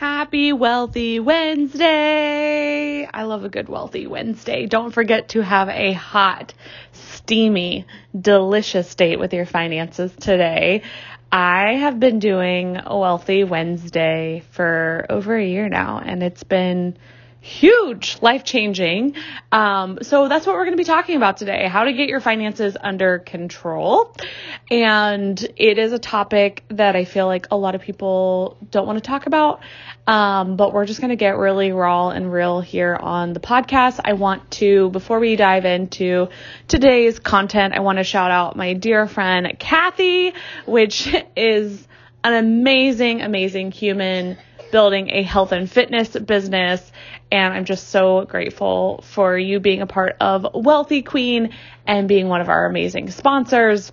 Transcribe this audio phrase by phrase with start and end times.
[0.00, 3.04] Happy Wealthy Wednesday!
[3.04, 4.64] I love a good Wealthy Wednesday.
[4.64, 6.54] Don't forget to have a hot,
[6.92, 7.84] steamy,
[8.18, 10.84] delicious date with your finances today.
[11.30, 16.96] I have been doing a Wealthy Wednesday for over a year now, and it's been
[17.40, 19.14] huge, life changing.
[19.50, 22.20] Um, so that's what we're going to be talking about today how to get your
[22.20, 24.14] finances under control.
[24.70, 28.98] And it is a topic that I feel like a lot of people don't want
[28.98, 29.60] to talk about.
[30.06, 34.00] Um, but we're just going to get really raw and real here on the podcast.
[34.04, 36.28] I want to, before we dive into
[36.68, 40.34] today's content, I want to shout out my dear friend Kathy,
[40.66, 41.86] which is
[42.22, 44.36] an amazing, amazing human
[44.70, 46.90] building a health and fitness business.
[47.30, 51.50] And I'm just so grateful for you being a part of Wealthy Queen
[51.86, 53.92] and being one of our amazing sponsors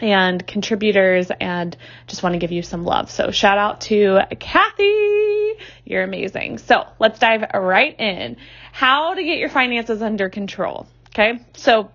[0.00, 3.10] and contributors and just want to give you some love.
[3.10, 5.54] So shout out to Kathy.
[5.84, 6.58] You're amazing.
[6.58, 8.36] So let's dive right in.
[8.72, 10.86] How to get your finances under control.
[11.10, 11.40] Okay.
[11.54, 11.90] So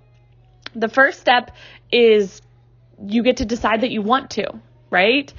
[0.75, 1.51] the first step
[1.91, 2.41] is
[3.03, 4.59] you get to decide that you want to,
[4.89, 5.31] right?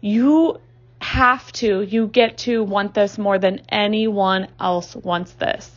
[0.00, 0.60] You
[1.14, 5.70] have to, you get to want this more than anyone else wants this.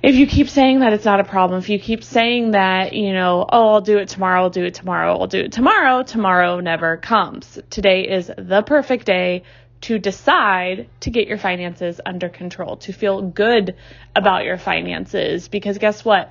[0.00, 3.12] If you keep saying that it's not a problem, if you keep saying that, you
[3.12, 6.60] know, oh, I'll do it tomorrow, I'll do it tomorrow, I'll do it tomorrow, tomorrow
[6.60, 7.58] never comes.
[7.68, 9.42] Today is the perfect day
[9.80, 13.74] to decide to get your finances under control, to feel good
[14.14, 15.48] about your finances.
[15.48, 16.30] Because guess what?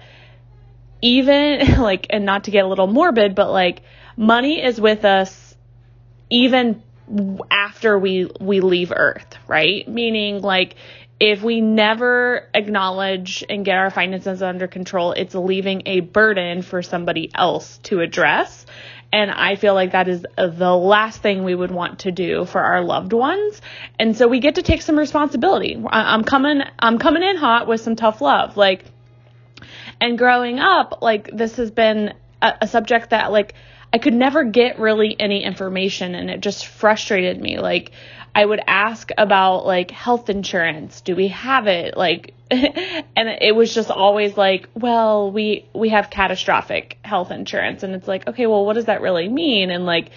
[1.01, 3.81] Even like, and not to get a little morbid, but like,
[4.15, 5.47] money is with us
[6.29, 6.83] even
[7.49, 10.75] after we we leave earth right meaning like
[11.19, 16.81] if we never acknowledge and get our finances under control it's leaving a burden for
[16.81, 18.65] somebody else to address
[19.11, 22.59] and I feel like that is the last thing we would want to do for
[22.59, 23.61] our loved ones.
[23.97, 25.81] And so we get to take some responsibility.
[25.89, 28.57] I'm coming, I'm coming in hot with some tough love.
[28.57, 28.83] Like,
[30.01, 33.53] and growing up, like this has been a, a subject that like
[33.93, 37.59] I could never get really any information and it just frustrated me.
[37.59, 37.91] Like
[38.35, 41.01] I would ask about like health insurance.
[41.01, 41.95] Do we have it?
[41.97, 47.95] Like and it was just always like, well, we we have catastrophic health insurance and
[47.95, 49.69] it's like, okay, well, what does that really mean?
[49.71, 50.11] And like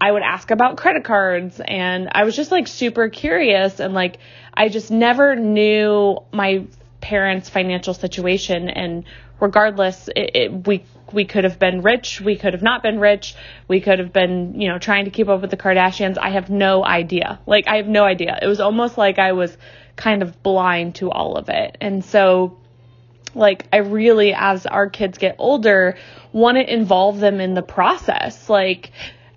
[0.00, 4.18] I would ask about credit cards and I was just like super curious and like
[4.52, 6.66] I just never knew my
[7.02, 9.04] parents' financial situation and
[9.40, 13.34] regardless it, it, we we could have been rich, we could have not been rich,
[13.68, 16.16] we could have been, you know, trying to keep up with the Kardashians.
[16.16, 17.40] I have no idea.
[17.44, 18.38] Like, I have no idea.
[18.40, 19.54] It was almost like I was
[19.96, 21.76] kind of blind to all of it.
[21.82, 22.56] And so,
[23.34, 25.98] like, I really, as our kids get older,
[26.32, 28.48] want to involve them in the process.
[28.48, 28.92] Like,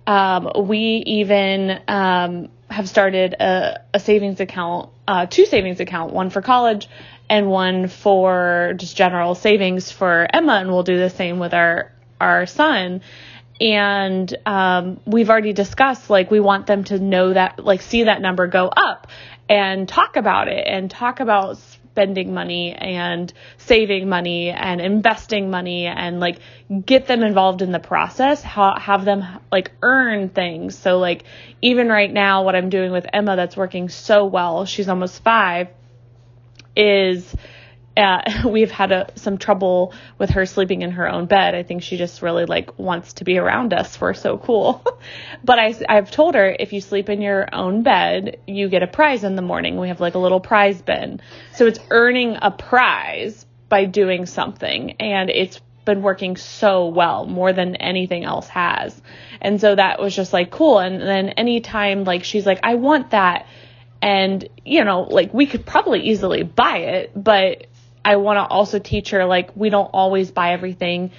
[0.06, 6.30] um, we even um, have started a, a savings account, uh, two savings account, one
[6.30, 6.88] for college
[7.28, 11.92] and one for just general savings for Emma, and we'll do the same with our
[12.20, 13.02] our son.
[13.60, 18.20] And um, we've already discussed like we want them to know that like see that
[18.20, 19.06] number go up
[19.48, 21.58] and talk about it and talk about
[21.96, 26.40] spending money and saving money and investing money and like
[26.84, 31.24] get them involved in the process ha- have them like earn things so like
[31.62, 35.68] even right now what i'm doing with emma that's working so well she's almost five
[36.76, 37.34] is
[37.96, 41.54] uh, we've had a, some trouble with her sleeping in her own bed.
[41.54, 44.00] I think she just really like wants to be around us.
[44.00, 44.84] We're so cool.
[45.44, 48.86] but I, I've told her if you sleep in your own bed, you get a
[48.86, 49.78] prize in the morning.
[49.78, 51.20] We have like a little prize bin.
[51.54, 54.92] So it's earning a prize by doing something.
[55.00, 59.00] And it's been working so well, more than anything else has.
[59.40, 60.80] And so that was just like cool.
[60.80, 63.46] And then anytime like she's like, I want that
[64.02, 67.66] and, you know, like we could probably easily buy it, but
[68.04, 71.10] I want to also teach her like we don't always buy everything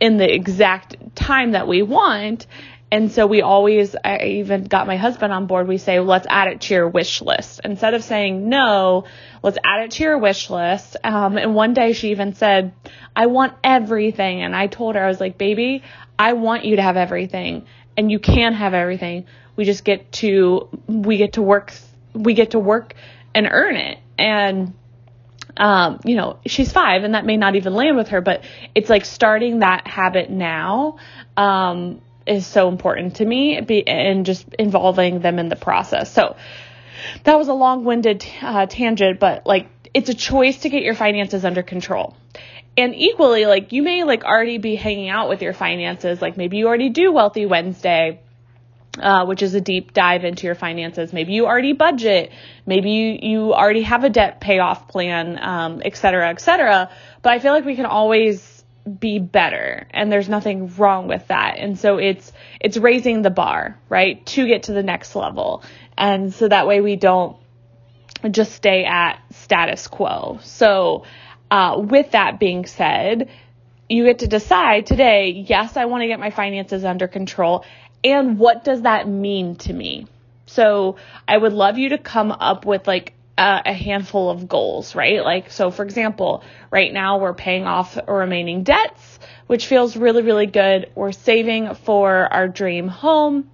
[0.00, 2.46] in the exact time that we want.
[2.92, 5.68] And so we always, I even got my husband on board.
[5.68, 7.60] We say, let's add it to your wish list.
[7.62, 9.04] Instead of saying no,
[9.42, 10.96] let's add it to your wish list.
[11.04, 12.72] Um, and one day she even said,
[13.14, 14.42] I want everything.
[14.42, 15.84] And I told her, I was like, baby,
[16.18, 17.66] I want you to have everything
[17.96, 19.26] and you can have everything.
[19.56, 21.72] We just get to, we get to work
[22.14, 22.94] we get to work
[23.34, 23.98] and earn it.
[24.18, 24.74] And,
[25.56, 28.90] um, you know, she's five and that may not even land with her, but it's
[28.90, 30.98] like starting that habit now,
[31.36, 36.12] um, is so important to me be, and just involving them in the process.
[36.12, 36.36] So
[37.24, 40.94] that was a long winded uh, tangent, but like it's a choice to get your
[40.94, 42.16] finances under control.
[42.76, 46.58] And equally, like you may like already be hanging out with your finances, like maybe
[46.58, 48.20] you already do Wealthy Wednesday
[49.00, 51.12] uh, which is a deep dive into your finances.
[51.12, 52.30] Maybe you already budget.
[52.66, 56.90] Maybe you, you already have a debt payoff plan, um, et cetera, et cetera.
[57.22, 58.64] But I feel like we can always
[58.98, 61.56] be better and there's nothing wrong with that.
[61.58, 64.24] And so it's, it's raising the bar, right?
[64.26, 65.62] To get to the next level.
[65.98, 67.36] And so that way we don't
[68.30, 70.38] just stay at status quo.
[70.42, 71.04] So,
[71.50, 73.28] uh, with that being said,
[73.88, 77.64] you get to decide today, yes, I want to get my finances under control
[78.02, 80.06] and what does that mean to me?
[80.46, 80.96] So
[81.28, 85.24] I would love you to come up with like a, handful of goals, right?
[85.24, 90.46] Like, so for example, right now we're paying off remaining debts, which feels really, really
[90.46, 90.90] good.
[90.94, 93.50] We're saving for our dream home.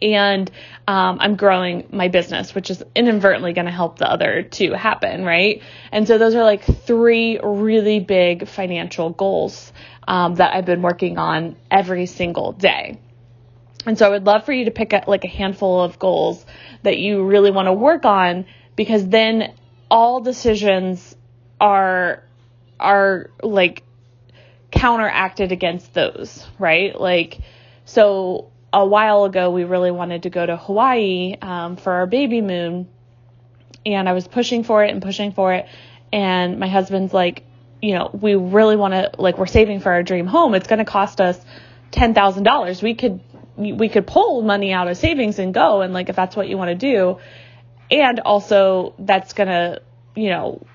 [0.00, 0.50] And
[0.88, 5.24] um, I'm growing my business, which is inadvertently going to help the other two happen,
[5.24, 5.62] right?
[5.92, 9.72] And so those are like three really big financial goals
[10.08, 12.98] um, that I've been working on every single day.
[13.86, 16.44] And so I would love for you to pick up like a handful of goals
[16.82, 18.46] that you really want to work on
[18.76, 19.54] because then
[19.90, 21.16] all decisions
[21.60, 22.22] are
[22.78, 23.82] are like
[24.70, 26.98] counteracted against those, right?
[26.98, 27.38] Like
[27.84, 32.40] so a while ago we really wanted to go to Hawaii um, for our baby
[32.40, 32.88] moon
[33.84, 35.66] and I was pushing for it and pushing for it
[36.12, 37.44] and my husband's like,
[37.80, 40.54] you know, we really want to like we're saving for our dream home.
[40.54, 41.38] It's going to cost us
[41.92, 42.82] $10,000.
[42.82, 43.20] We could
[43.56, 46.56] we could pull money out of savings and go and like if that's what you
[46.56, 47.18] want to do.
[47.90, 49.82] And also that's to
[50.14, 50.66] you know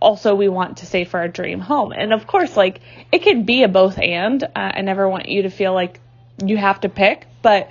[0.00, 1.92] also we want to save for our dream home.
[1.92, 2.80] And of course like
[3.12, 4.42] it can be a both and.
[4.42, 6.00] Uh, i never want you to feel like
[6.44, 7.26] you have to pick.
[7.42, 7.70] But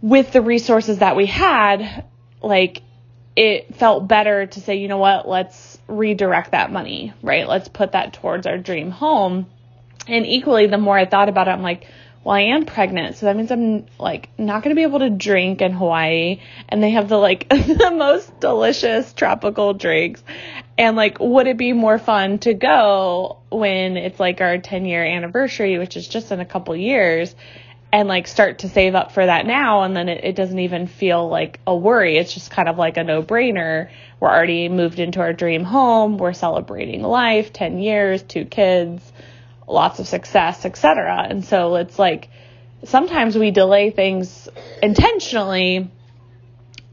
[0.00, 2.04] with the resources that we had
[2.40, 2.82] like
[3.34, 5.28] it felt better to say you know what?
[5.28, 7.48] Let's redirect that money right?
[7.48, 9.46] Let's put that towards our dream home.
[10.06, 11.86] And equally the more i thought about it i'm like
[12.28, 15.08] well, I am pregnant, so that means I'm like not going to be able to
[15.08, 16.40] drink in Hawaii.
[16.68, 20.22] And they have the like the most delicious tropical drinks.
[20.76, 25.02] And like, would it be more fun to go when it's like our 10 year
[25.02, 27.34] anniversary, which is just in a couple years,
[27.94, 29.84] and like start to save up for that now?
[29.84, 32.18] And then it, it doesn't even feel like a worry.
[32.18, 33.88] It's just kind of like a no brainer.
[34.20, 36.18] We're already moved into our dream home.
[36.18, 39.14] We're celebrating life, 10 years, two kids
[39.68, 41.26] lots of success, etc.
[41.28, 42.28] And so it's like
[42.84, 44.48] sometimes we delay things
[44.82, 45.90] intentionally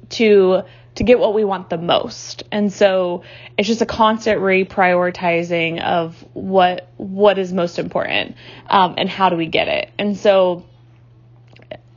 [0.10, 0.64] to
[0.96, 2.44] to get what we want the most.
[2.54, 3.24] And so
[3.58, 8.36] it's just a constant reprioritizing of what what is most important
[8.68, 9.90] um, and how do we get it.
[9.98, 10.66] And so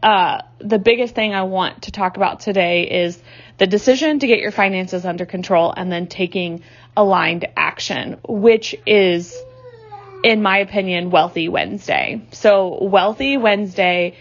[0.02, 3.20] uh, the biggest thing I want to talk about today is
[3.58, 6.62] the decision to get your finances under control and then taking
[6.96, 9.36] aligned action, which is
[10.23, 12.23] in my opinion, Wealthy Wednesday.
[12.32, 14.17] So, Wealthy Wednesday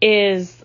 [0.00, 0.64] is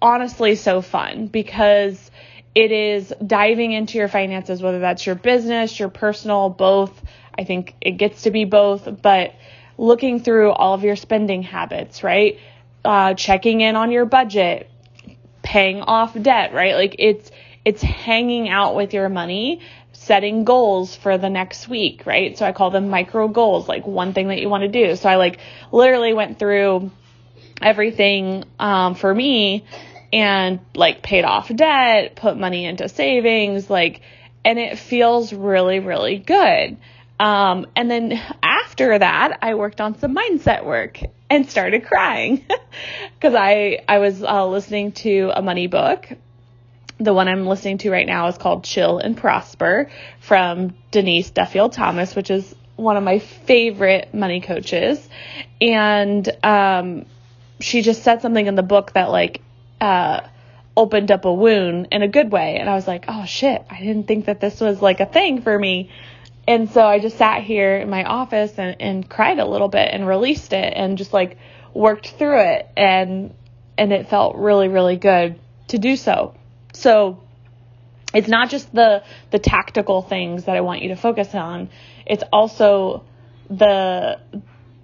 [0.00, 2.10] honestly so fun because
[2.54, 7.02] it is diving into your finances, whether that's your business, your personal, both.
[7.36, 9.34] I think it gets to be both, but
[9.76, 12.38] looking through all of your spending habits, right?
[12.84, 14.68] Uh, checking in on your budget,
[15.42, 16.74] paying off debt, right?
[16.74, 17.30] Like it's,
[17.64, 19.60] it's hanging out with your money
[20.08, 22.36] setting goals for the next week, right?
[22.36, 24.96] So I call them micro goals, like one thing that you want to do.
[24.96, 25.38] So I like
[25.70, 26.90] literally went through
[27.60, 29.66] everything um, for me
[30.10, 34.00] and like paid off debt, put money into savings, like,
[34.46, 36.78] and it feels really, really good.
[37.20, 42.46] Um, and then after that, I worked on some mindset work and started crying
[43.14, 46.08] because I, I was uh, listening to a money book
[46.98, 49.90] the one I'm listening to right now is called Chill and Prosper
[50.20, 55.08] from Denise Duffield Thomas, which is one of my favorite money coaches.
[55.60, 57.06] And um,
[57.60, 59.42] she just said something in the book that, like,
[59.80, 60.20] uh,
[60.76, 62.56] opened up a wound in a good way.
[62.56, 65.42] And I was like, oh shit, I didn't think that this was like a thing
[65.42, 65.90] for me.
[66.46, 69.88] And so I just sat here in my office and, and cried a little bit
[69.92, 71.36] and released it and just like
[71.74, 72.68] worked through it.
[72.76, 73.34] And,
[73.76, 75.38] and it felt really, really good
[75.68, 76.34] to do so.
[76.72, 77.20] So
[78.14, 81.68] it's not just the the tactical things that I want you to focus on.
[82.06, 83.04] It's also
[83.50, 84.18] the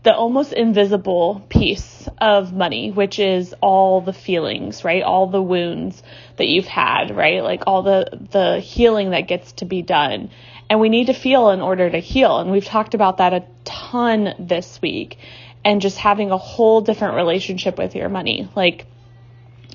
[0.04, 5.02] the almost invisible piece of money, which is all the feelings, right?
[5.02, 6.02] All the wounds
[6.36, 7.42] that you've had, right?
[7.42, 10.30] Like all the the healing that gets to be done.
[10.68, 12.38] And we need to feel in order to heal.
[12.38, 15.18] And we've talked about that a ton this week.
[15.64, 18.50] And just having a whole different relationship with your money.
[18.54, 18.86] Like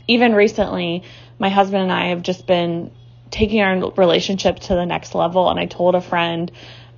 [0.09, 1.03] even recently,
[1.37, 2.91] my husband and I have just been
[3.29, 5.51] taking our relationship to the next level.
[5.51, 6.51] And I told a friend,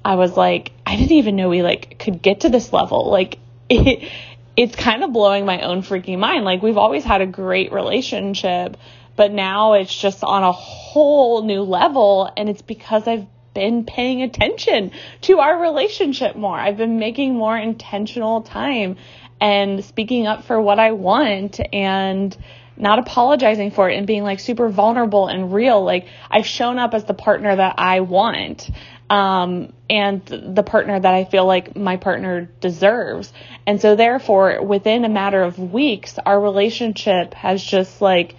[0.03, 3.11] I was like, I didn't even know we like could get to this level.
[3.11, 3.37] Like
[3.69, 4.09] it,
[4.55, 6.45] it's kind of blowing my own freaking mind.
[6.45, 8.77] Like we've always had a great relationship,
[9.17, 14.21] but now it's just on a whole new level and it's because I've been paying
[14.21, 14.91] attention
[15.23, 16.57] to our relationship more.
[16.57, 18.95] I've been making more intentional time
[19.41, 22.37] and speaking up for what I want and
[22.77, 25.83] not apologizing for it and being like super vulnerable and real.
[25.83, 28.69] Like I've shown up as the partner that I want.
[29.09, 33.33] Um, and the partner that I feel like my partner deserves.
[33.67, 38.35] And so therefore, within a matter of weeks, our relationship has just like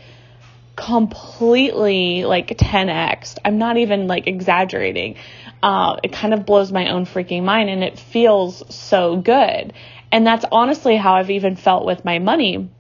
[0.76, 3.36] completely like 10x.
[3.44, 5.16] I'm not even like exaggerating.
[5.62, 9.74] Uh, it kind of blows my own freaking mind and it feels so good.
[10.10, 12.70] And that's honestly how I've even felt with my money.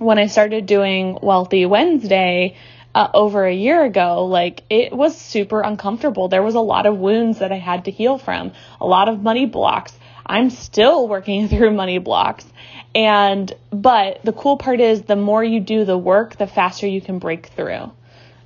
[0.00, 2.56] When I started doing Wealthy Wednesday,
[2.94, 6.28] uh, over a year ago, like it was super uncomfortable.
[6.28, 9.22] There was a lot of wounds that I had to heal from, a lot of
[9.22, 9.92] money blocks.
[10.24, 12.46] I'm still working through money blocks.
[12.94, 17.02] And, but the cool part is the more you do the work, the faster you
[17.02, 17.92] can break through.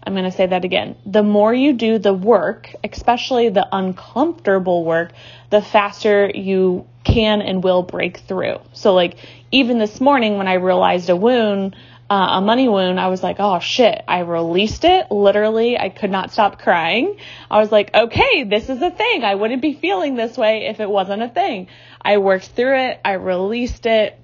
[0.06, 0.96] I'm going to say that again.
[1.06, 5.12] The more you do the work, especially the uncomfortable work,
[5.50, 8.58] the faster you can and will break through.
[8.72, 9.16] So, like,
[9.52, 11.76] even this morning when I realized a wound,
[12.10, 15.10] uh, a money wound, I was like, oh shit, I released it.
[15.10, 17.16] Literally, I could not stop crying.
[17.50, 19.24] I was like, okay, this is a thing.
[19.24, 21.68] I wouldn't be feeling this way if it wasn't a thing.
[22.02, 23.00] I worked through it.
[23.04, 24.18] I released it.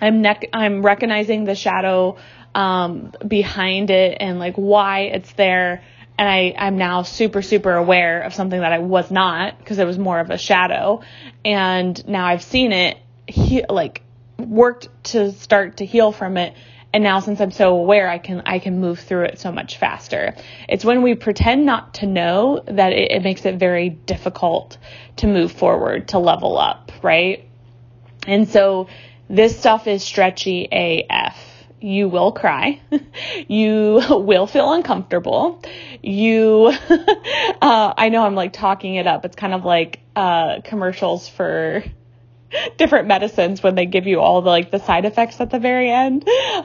[0.00, 2.18] I'm nec- I'm recognizing the shadow
[2.54, 5.82] um, behind it and like why it's there.
[6.18, 9.86] And I, I'm now super, super aware of something that I was not because it
[9.86, 11.02] was more of a shadow.
[11.44, 14.02] And now I've seen it, he, like
[14.36, 16.54] worked to start to heal from it
[16.92, 19.76] and now since I'm so aware, I can, I can move through it so much
[19.76, 20.34] faster.
[20.68, 24.78] It's when we pretend not to know that it, it makes it very difficult
[25.16, 27.46] to move forward, to level up, right?
[28.26, 28.88] And so
[29.28, 31.57] this stuff is stretchy AF.
[31.80, 32.80] You will cry.
[33.48, 35.62] you will feel uncomfortable.
[36.02, 39.24] You, uh, I know I'm like talking it up.
[39.24, 41.84] It's kind of like, uh, commercials for,
[42.76, 45.90] different medicines when they give you all the like the side effects at the very
[45.90, 46.24] end.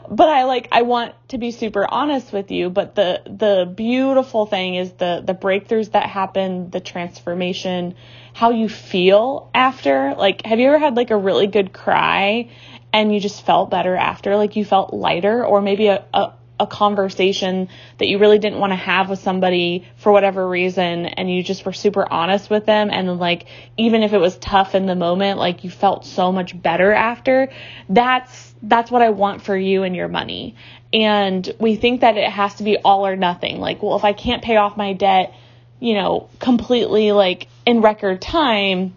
[0.10, 4.46] But I like I want to be super honest with you, but the the beautiful
[4.46, 7.96] thing is the the breakthroughs that happen, the transformation,
[8.34, 10.16] how you feel after.
[10.16, 12.50] Like have you ever had like a really good cry
[12.94, 14.38] and you just felt better after?
[14.38, 18.72] Like you felt lighter or maybe a, a a conversation that you really didn't want
[18.72, 22.90] to have with somebody for whatever reason and you just were super honest with them
[22.92, 26.60] and like even if it was tough in the moment like you felt so much
[26.60, 27.50] better after
[27.90, 30.56] that's that's what I want for you and your money
[30.94, 34.14] and we think that it has to be all or nothing like well if I
[34.14, 35.34] can't pay off my debt
[35.80, 38.94] you know completely like in record time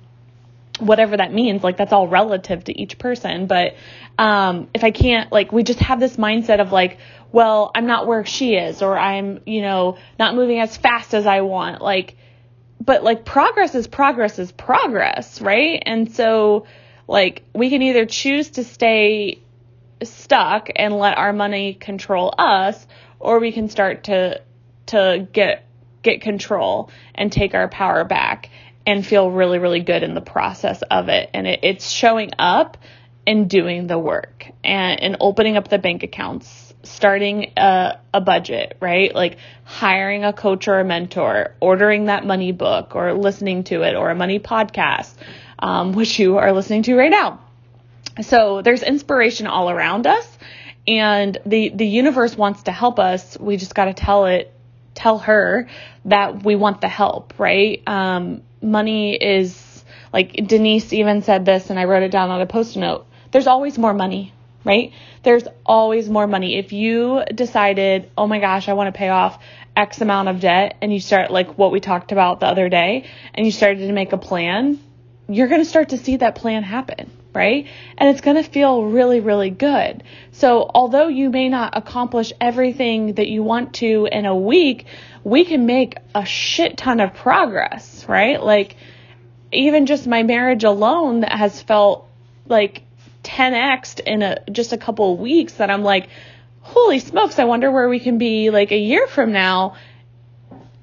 [0.79, 3.75] whatever that means like that's all relative to each person but
[4.19, 6.99] um if i can't like we just have this mindset of like
[7.33, 11.27] well, I'm not where she is or I'm, you know, not moving as fast as
[11.27, 11.83] I want.
[11.83, 12.17] Like,
[12.81, 15.83] but like progress is progress is progress, right?
[15.85, 16.67] And so,
[17.07, 19.43] like, we can either choose to stay
[20.03, 22.87] stuck and let our money control us,
[23.19, 24.41] or we can start to,
[24.87, 25.67] to get,
[26.03, 28.51] get control and take our power back
[28.87, 31.29] and feel really, really good in the process of it.
[31.35, 32.79] And it, it's showing up
[33.27, 38.77] and doing the work and, and opening up the bank accounts starting a, a budget,
[38.81, 39.15] right?
[39.15, 43.95] Like hiring a coach or a mentor, ordering that money book or listening to it
[43.97, 45.13] or a money podcast,
[45.59, 47.41] um, which you are listening to right now.
[48.23, 50.27] So there's inspiration all around us
[50.87, 53.39] and the, the universe wants to help us.
[53.39, 54.53] We just got to tell it,
[54.95, 55.69] tell her
[56.07, 57.83] that we want the help, right?
[57.87, 62.47] Um, money is like Denise even said this and I wrote it down on a
[62.47, 63.07] post note.
[63.31, 64.33] There's always more money
[64.67, 64.93] right?
[65.23, 66.59] There's always more money.
[66.59, 69.41] If you decided, oh my gosh, I want to pay off
[69.77, 73.09] X amount of debt, and you start like what we talked about the other day,
[73.33, 74.81] and you started to make a plan,
[75.29, 77.69] you're going to start to see that plan happen, right?
[77.99, 80.03] And it's going to feel really, really good.
[80.33, 84.87] So, although you may not accomplish everything that you want to in a week,
[85.23, 88.43] we can make a shit ton of progress, right?
[88.43, 88.77] Like,
[89.53, 92.09] even just my marriage alone that has felt
[92.47, 92.83] like
[93.23, 96.09] 10x in a just a couple of weeks that I'm like,
[96.61, 99.77] holy smokes, I wonder where we can be like a year from now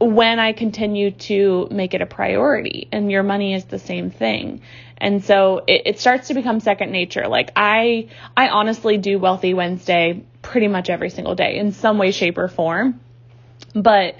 [0.03, 2.88] when I continue to make it a priority.
[2.91, 4.62] And your money is the same thing.
[4.98, 7.27] And so it, it starts to become second nature.
[7.27, 12.12] Like I I honestly do Wealthy Wednesday pretty much every single day in some way,
[12.12, 13.00] shape, or form.
[13.75, 14.15] but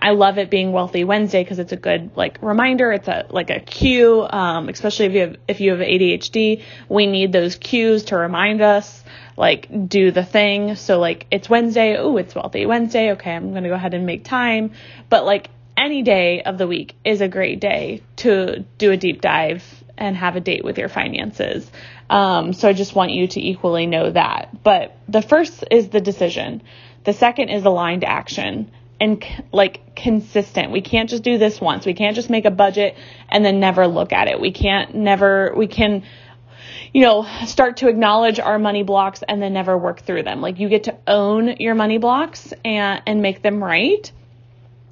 [0.00, 2.92] I, love it being Wealthy Wednesday because it's a good like reminder.
[2.92, 6.62] It's a like a cue, um, especially if you have if you have ADHD.
[6.88, 9.02] We need those cues to remind us
[9.36, 10.76] like do the thing.
[10.76, 11.96] So like it's Wednesday.
[11.96, 13.12] Oh, it's Wealthy Wednesday.
[13.12, 14.72] Okay, I'm gonna go ahead and make time.
[15.08, 19.20] But like any day of the week is a great day to do a deep
[19.20, 19.64] dive
[19.96, 21.70] and have a date with your finances.
[22.08, 24.62] Um, so I just want you to equally know that.
[24.62, 26.62] But the first is the decision.
[27.04, 30.70] The second is aligned action and like consistent.
[30.70, 31.86] We can't just do this once.
[31.86, 32.96] We can't just make a budget
[33.28, 34.40] and then never look at it.
[34.40, 36.04] We can't never, we can,
[36.92, 40.42] you know, start to acknowledge our money blocks and then never work through them.
[40.42, 44.12] Like you get to own your money blocks and, and make them right.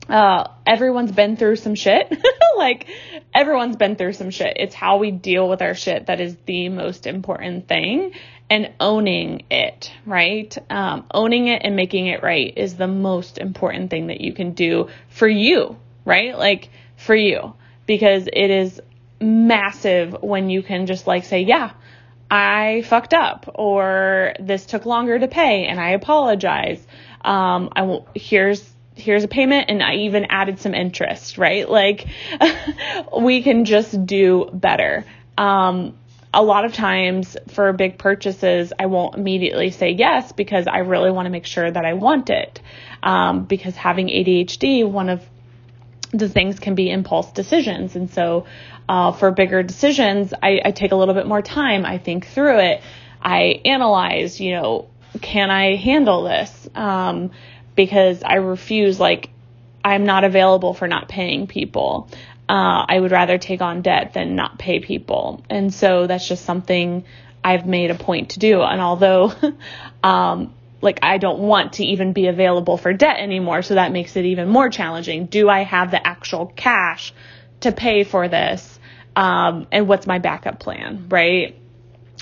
[0.08, 2.16] Uh, everyone's been through some shit.
[2.56, 2.86] like
[3.34, 4.56] everyone's been through some shit.
[4.56, 8.12] It's how we deal with our shit that is the most important thing
[8.50, 10.56] and owning it, right?
[10.70, 14.52] Um, owning it and making it right is the most important thing that you can
[14.52, 16.36] do for you, right?
[16.36, 17.54] Like for you,
[17.86, 18.80] because it is
[19.20, 21.72] massive when you can just like say, yeah,
[22.30, 26.84] I fucked up or this took longer to pay and I apologize.
[27.22, 28.68] Um, I will, here's,
[28.98, 31.68] here's a payment and I even added some interest, right?
[31.68, 32.06] Like
[33.20, 35.04] we can just do better.
[35.36, 35.96] Um,
[36.34, 41.10] a lot of times for big purchases, I won't immediately say yes because I really
[41.10, 42.60] want to make sure that I want it.
[43.02, 45.22] Um, because having ADHD, one of
[46.10, 47.96] the things can be impulse decisions.
[47.96, 48.46] And so
[48.88, 51.84] uh, for bigger decisions, I, I take a little bit more time.
[51.84, 52.82] I think through it.
[53.20, 54.88] I analyze, you know,
[55.20, 56.68] can I handle this?
[56.74, 57.30] Um,
[57.78, 59.30] because I refuse, like,
[59.82, 62.10] I'm not available for not paying people
[62.48, 65.44] uh, I would rather take on debt than not pay people.
[65.50, 67.04] And so that's just something
[67.44, 68.62] I've made a point to do.
[68.62, 69.32] And although,
[70.02, 74.16] um, like I don't want to even be available for debt anymore, so that makes
[74.16, 75.26] it even more challenging.
[75.26, 77.12] Do I have the actual cash
[77.60, 78.78] to pay for this?
[79.14, 81.56] Um, and what's my backup plan, right?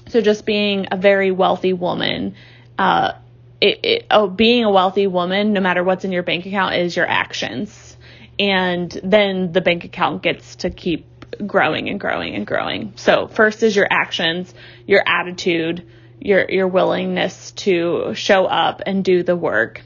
[0.09, 2.35] So just being a very wealthy woman,
[2.79, 3.13] uh,
[3.61, 6.97] it, it, oh, being a wealthy woman, no matter what's in your bank account, is
[6.97, 7.97] your actions
[8.39, 11.07] and then the bank account gets to keep
[11.47, 12.93] growing and growing and growing.
[12.97, 14.53] So first is your actions,
[14.87, 15.87] your attitude,
[16.21, 19.83] your your willingness to show up and do the work.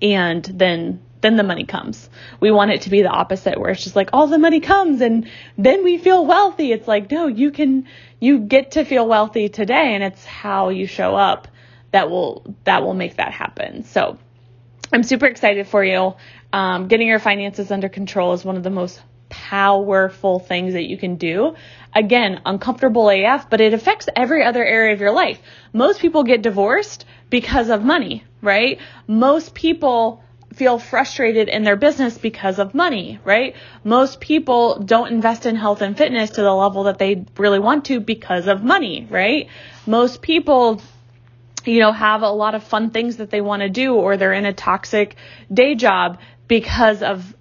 [0.00, 2.08] And then then the money comes.
[2.38, 5.00] We want it to be the opposite where it's just like all the money comes
[5.00, 6.72] and then we feel wealthy.
[6.72, 7.86] It's like no, you can
[8.20, 11.48] you get to feel wealthy today and it's how you show up
[11.90, 13.84] that will that will make that happen.
[13.84, 14.18] So
[14.92, 16.14] I'm super excited for you.
[16.52, 20.96] Um, getting your finances under control is one of the most powerful things that you
[20.96, 21.54] can do.
[21.94, 25.40] Again, uncomfortable AF, but it affects every other area of your life.
[25.72, 28.78] Most people get divorced because of money, right?
[29.06, 30.22] Most people
[30.54, 33.54] feel frustrated in their business because of money, right?
[33.84, 37.84] Most people don't invest in health and fitness to the level that they really want
[37.86, 39.48] to because of money, right?
[39.86, 40.80] Most people
[41.66, 44.32] you know, have a lot of fun things that they want to do or they're
[44.32, 45.16] in a toxic
[45.52, 47.34] day job because of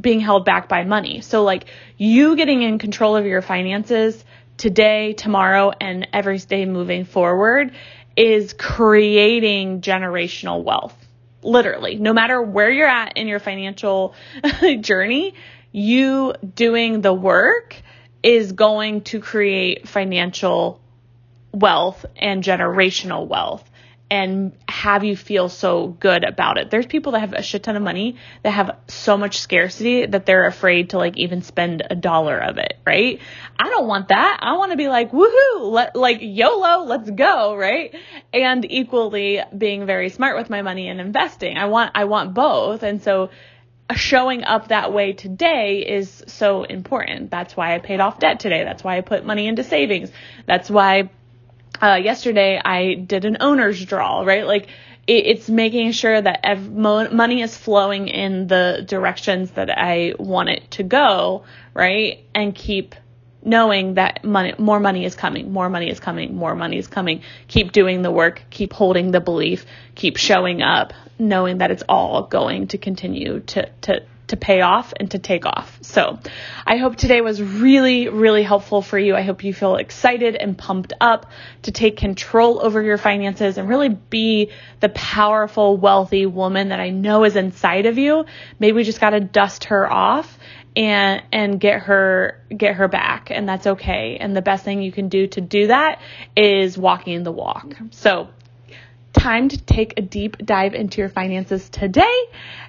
[0.00, 1.20] being held back by money.
[1.20, 4.24] So like you getting in control of your finances
[4.56, 7.72] today, tomorrow, and every day moving forward
[8.16, 10.96] is creating generational wealth.
[11.42, 14.14] Literally, no matter where you're at in your financial
[14.80, 15.34] journey,
[15.72, 17.82] you doing the work
[18.22, 20.80] is going to create financial
[21.52, 23.68] wealth and generational wealth
[24.12, 26.70] and have you feel so good about it.
[26.70, 30.26] There's people that have a shit ton of money that have so much scarcity that
[30.26, 33.20] they're afraid to like even spend a dollar of it, right?
[33.58, 34.40] I don't want that.
[34.42, 37.94] I want to be like, woohoo, let, like YOLO, let's go, right?
[38.34, 41.56] And equally being very smart with my money and investing.
[41.56, 42.82] I want, I want both.
[42.82, 43.30] And so
[43.94, 47.30] showing up that way today is so important.
[47.30, 48.62] That's why I paid off debt today.
[48.62, 50.10] That's why I put money into savings.
[50.46, 51.08] That's why
[51.82, 54.46] uh, yesterday I did an owner's draw, right?
[54.46, 54.68] Like
[55.06, 60.14] it, it's making sure that ev- mo- money is flowing in the directions that I
[60.18, 62.24] want it to go, right?
[62.34, 62.94] And keep
[63.44, 67.22] knowing that money, more money is coming, more money is coming, more money is coming.
[67.48, 69.66] Keep doing the work, keep holding the belief,
[69.96, 74.94] keep showing up, knowing that it's all going to continue to, to, to pay off
[74.98, 75.78] and to take off.
[75.82, 76.18] So
[76.66, 79.14] I hope today was really, really helpful for you.
[79.14, 81.30] I hope you feel excited and pumped up
[81.62, 86.88] to take control over your finances and really be the powerful, wealthy woman that I
[86.88, 88.24] know is inside of you.
[88.58, 90.38] Maybe we just got to dust her off
[90.74, 94.90] and and get her get her back and that's okay and the best thing you
[94.90, 96.00] can do to do that
[96.34, 98.28] is walking the walk so
[99.22, 102.16] time to take a deep dive into your finances today.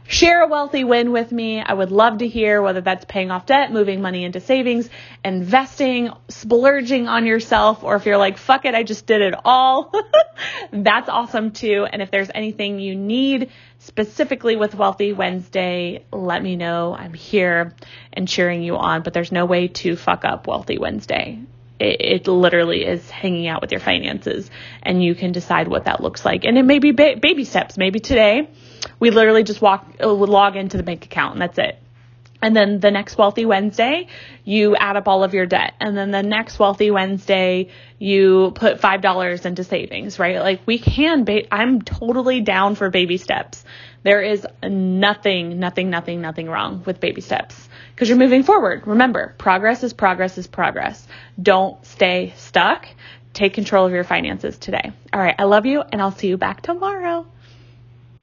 [0.05, 1.59] Share a wealthy win with me.
[1.59, 4.87] I would love to hear whether that's paying off debt, moving money into savings,
[5.25, 9.91] investing, splurging on yourself, or if you're like, fuck it, I just did it all.
[10.71, 11.87] that's awesome too.
[11.91, 16.95] And if there's anything you need specifically with Wealthy Wednesday, let me know.
[16.95, 17.73] I'm here
[18.11, 21.39] and cheering you on, but there's no way to fuck up Wealthy Wednesday
[21.79, 24.49] it, it, literally is hanging out with your finances
[24.81, 26.45] and you can decide what that looks like.
[26.45, 27.77] And it may be ba- baby steps.
[27.77, 28.49] Maybe today
[28.99, 31.79] we literally just walk, uh, log into the bank account and that's it.
[32.41, 34.07] And then the next Wealthy Wednesday,
[34.43, 35.75] you add up all of your debt.
[35.79, 40.39] And then the next Wealthy Wednesday, you put $5 into savings, right?
[40.39, 43.63] Like we can, ba- I'm totally down for baby steps.
[44.03, 48.87] There is nothing, nothing, nothing, nothing wrong with baby steps because you're moving forward.
[48.87, 51.07] Remember, progress is progress is progress.
[51.41, 52.87] Don't stay stuck.
[53.33, 54.91] Take control of your finances today.
[55.11, 55.35] All right.
[55.37, 57.25] I love you and I'll see you back tomorrow.